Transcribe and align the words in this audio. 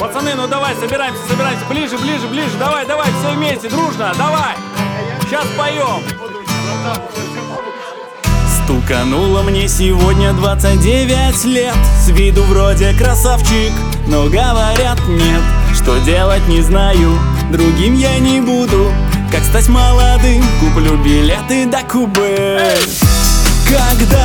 Пацаны, 0.00 0.34
ну 0.34 0.48
давай, 0.48 0.74
собираемся, 0.74 1.22
собираемся. 1.28 1.64
Ближе, 1.66 1.96
ближе, 1.96 2.26
ближе. 2.26 2.56
Давай, 2.58 2.84
давай, 2.84 3.06
все 3.20 3.36
вместе, 3.36 3.68
дружно, 3.68 4.12
давай. 4.18 4.56
Сейчас 5.28 5.46
поем. 5.56 6.02
Стукануло 8.64 9.42
мне 9.42 9.68
сегодня 9.68 10.32
29 10.32 11.44
лет 11.44 11.74
С 12.04 12.08
виду 12.08 12.42
вроде 12.44 12.92
красавчик, 12.94 13.72
но 14.06 14.24
говорят 14.24 14.98
нет 15.08 15.42
Что 15.74 15.98
делать 15.98 16.46
не 16.48 16.62
знаю, 16.62 17.18
другим 17.50 17.94
я 17.94 18.18
не 18.18 18.40
буду 18.40 18.92
Как 19.30 19.42
стать 19.42 19.68
молодым, 19.68 20.44
куплю 20.60 20.96
билеты 20.96 21.66
до 21.66 21.78
Кубы 21.82 22.60
Когда 23.68 24.19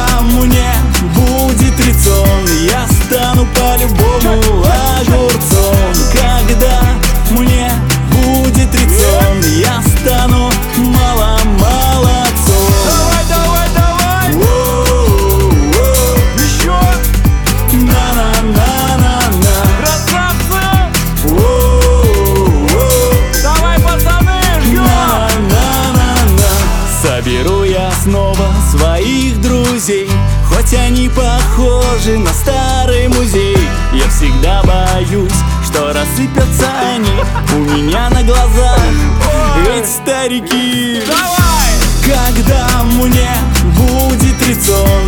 Соберу 27.26 27.64
я 27.64 27.90
снова 28.04 28.54
своих 28.70 29.42
друзей 29.42 30.08
Хоть 30.48 30.76
они 30.76 31.10
похожи 31.10 32.20
на 32.20 32.30
старый 32.30 33.08
музей. 33.08 33.58
Я 33.94 34.08
всегда 34.10 34.62
боюсь, 34.62 35.32
что 35.68 35.92
рассыпятся 35.92 36.70
они 36.94 37.10
У 37.56 37.62
меня 37.62 38.12
на 38.12 38.22
глазах. 38.22 38.80
Ведь 39.66 39.88
старики 39.88 41.02
Давай. 41.08 41.56
Когда 42.04 42.84
мне 42.84 43.32
будет 43.76 44.38
трицон 44.38 45.05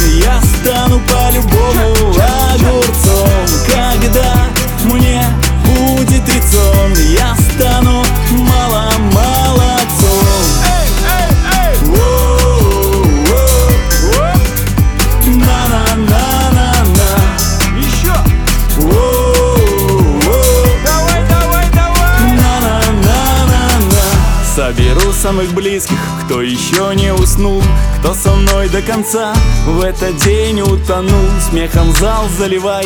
Соберу 25.08 25.13
самых 25.13 25.53
близких, 25.53 25.97
кто 26.25 26.41
еще 26.41 26.94
не 26.94 27.13
уснул 27.13 27.63
Кто 28.00 28.13
со 28.13 28.31
мной 28.31 28.67
до 28.67 28.81
конца 28.81 29.33
в 29.66 29.81
этот 29.81 30.17
день 30.17 30.59
утонул 30.61 31.30
Смехом 31.50 31.94
зал 31.94 32.25
заливая 32.38 32.83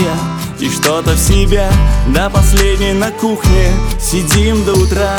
и 0.60 0.70
что-то 0.70 1.12
в 1.12 1.18
себя 1.18 1.72
До 2.14 2.30
последней 2.30 2.94
на 2.94 3.10
кухне 3.10 3.72
сидим 4.00 4.64
до 4.66 4.74
утра 4.74 5.18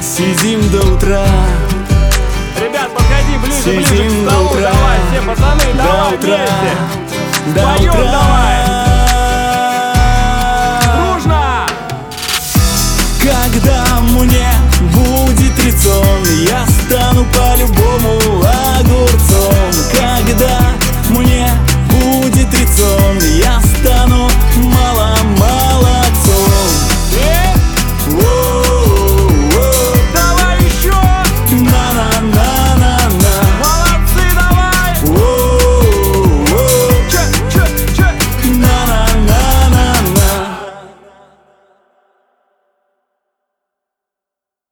Сидим 0.00 0.66
до 0.70 0.78
утра 0.94 1.26
Ребят, 2.58 2.90
подходи 2.94 3.36
ближе, 3.44 3.62
ближе 3.64 3.86
Сидим 3.86 4.22
к 4.22 4.24
до 4.24 4.30
столу. 4.30 4.46
утра. 4.46 4.70
Давай, 4.72 4.98
все 5.10 5.22
пацаны, 5.22 5.72
До 5.74 5.82
давай 5.82 6.14
утра 6.14 6.36
вместе. 6.36 7.54
До 7.54 7.62
Поем 7.62 7.90
утра 7.90 8.19